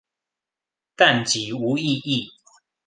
[0.95, 2.31] 但己無意義